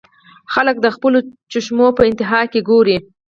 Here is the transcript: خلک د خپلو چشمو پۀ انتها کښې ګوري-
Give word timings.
خلک 0.53 0.75
د 0.81 0.87
خپلو 0.95 1.19
چشمو 1.51 1.87
پۀ 1.97 2.01
انتها 2.09 2.41
کښې 2.51 2.61
ګوري- 2.69 2.97